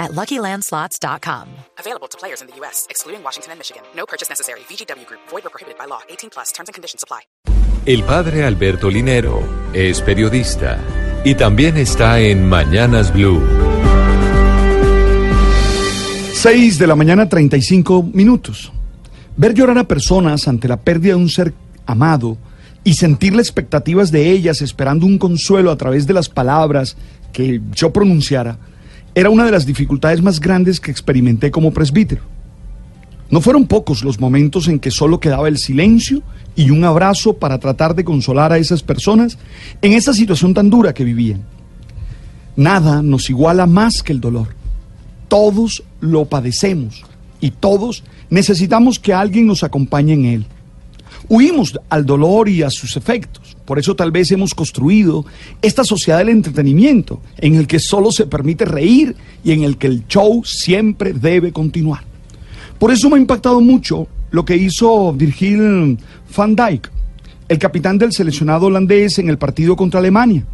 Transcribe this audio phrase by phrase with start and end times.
[0.00, 1.48] at LuckyLandSlots.com.
[1.78, 3.82] Available to players in the U.S., excluding Washington and Michigan.
[3.94, 4.60] No purchase necessary.
[4.68, 5.20] VGW Group.
[5.28, 6.00] Void or prohibited by law.
[6.08, 6.50] 18 plus.
[6.52, 7.20] Terms and conditions apply.
[7.86, 9.42] El padre Alberto Linero
[9.72, 10.78] es periodista
[11.24, 13.40] y también está en Mañanas Blue.
[16.34, 18.72] 6 de la mañana, 35 minutos.
[19.36, 21.52] Ver llorar a personas ante la pérdida de un ser
[21.86, 22.38] amado
[22.84, 26.96] y sentir las expectativas de ellas esperando un consuelo a través de las palabras
[27.32, 28.58] que yo pronunciara
[29.14, 32.22] era una de las dificultades más grandes que experimenté como presbítero.
[33.30, 36.22] No fueron pocos los momentos en que solo quedaba el silencio
[36.56, 39.38] y un abrazo para tratar de consolar a esas personas
[39.82, 41.42] en esa situación tan dura que vivían.
[42.56, 44.48] Nada nos iguala más que el dolor.
[45.28, 47.04] Todos lo padecemos
[47.40, 50.46] y todos necesitamos que alguien nos acompañe en él.
[51.28, 53.56] Huimos al dolor y a sus efectos.
[53.64, 55.24] Por eso tal vez hemos construido
[55.62, 59.86] esta sociedad del entretenimiento, en el que solo se permite reír y en el que
[59.86, 62.02] el show siempre debe continuar.
[62.78, 65.98] Por eso me ha impactado mucho lo que hizo Virgil
[66.36, 66.90] van Dijk,
[67.48, 70.44] el capitán del seleccionado holandés en el partido contra Alemania.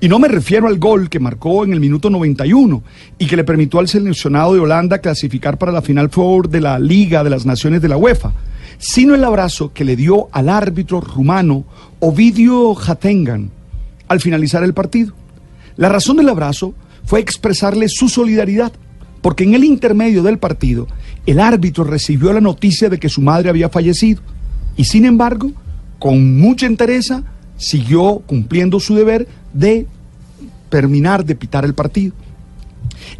[0.00, 2.82] Y no me refiero al gol que marcó en el minuto 91
[3.18, 6.78] y que le permitió al seleccionado de Holanda clasificar para la Final Four de la
[6.78, 8.32] Liga de las Naciones de la UEFA,
[8.78, 11.64] sino el abrazo que le dio al árbitro rumano
[12.00, 13.50] Ovidio Hatengan
[14.08, 15.14] al finalizar el partido.
[15.76, 18.72] La razón del abrazo fue expresarle su solidaridad,
[19.22, 20.86] porque en el intermedio del partido
[21.26, 24.20] el árbitro recibió la noticia de que su madre había fallecido
[24.76, 25.52] y sin embargo,
[25.98, 27.22] con mucha entereza,
[27.56, 29.86] siguió cumpliendo su deber de
[30.68, 32.14] terminar de pitar el partido.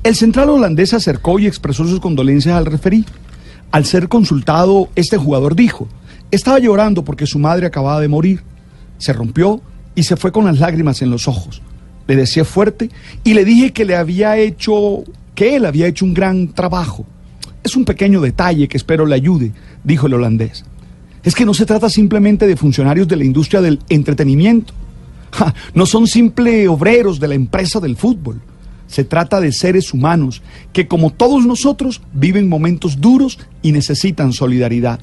[0.03, 3.05] El central holandés acercó y expresó sus condolencias al referí.
[3.75, 5.89] Al ser consultado, este jugador dijo,
[6.31, 8.45] estaba llorando porque su madre acababa de morir.
[8.99, 9.61] Se rompió
[9.97, 11.61] y se fue con las lágrimas en los ojos.
[12.07, 12.89] Le decía fuerte
[13.25, 15.03] y le dije que le había hecho,
[15.35, 17.05] que él había hecho un gran trabajo.
[17.65, 19.51] Es un pequeño detalle que espero le ayude,
[19.83, 20.65] dijo el holandés.
[21.25, 24.73] Es que no se trata simplemente de funcionarios de la industria del entretenimiento.
[25.75, 28.41] no son simple obreros de la empresa del fútbol.
[28.95, 30.41] Se trata de seres humanos
[30.73, 35.01] que, como todos nosotros, viven momentos duros y necesitan solidaridad.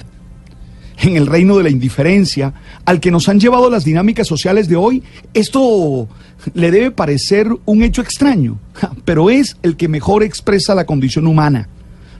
[0.96, 2.54] En el reino de la indiferencia,
[2.86, 5.02] al que nos han llevado las dinámicas sociales de hoy,
[5.34, 6.08] esto
[6.54, 8.58] le debe parecer un hecho extraño,
[9.04, 11.68] pero es el que mejor expresa la condición humana.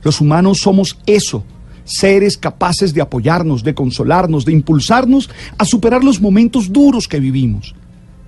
[0.03, 1.43] Los humanos somos eso,
[1.85, 7.75] seres capaces de apoyarnos, de consolarnos, de impulsarnos a superar los momentos duros que vivimos.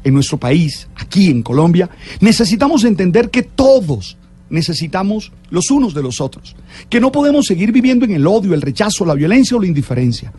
[0.05, 1.89] En nuestro país, aquí en Colombia,
[2.21, 4.17] necesitamos entender que todos
[4.51, 6.55] necesitamos los unos de los otros,
[6.89, 10.33] que no podemos seguir viviendo en el odio, el rechazo, la violencia o la indiferencia.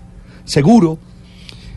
[0.46, 1.00] Seguro,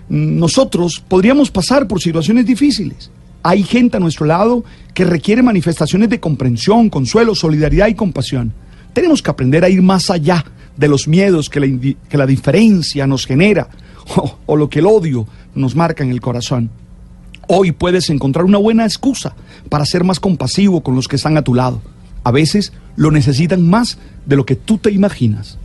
[0.09, 3.10] nosotros podríamos pasar por situaciones difíciles.
[3.43, 8.53] Hay gente a nuestro lado que requiere manifestaciones de comprensión, consuelo, solidaridad y compasión.
[8.93, 10.44] Tenemos que aprender a ir más allá
[10.76, 13.69] de los miedos que la, que la diferencia nos genera
[14.16, 16.70] o, o lo que el odio nos marca en el corazón.
[17.50, 19.34] Hoy puedes encontrar una buena excusa
[19.70, 21.81] para ser más compasivo con los que están a tu lado.
[22.22, 25.58] A veces lo necesitan más de lo que tú te imaginas.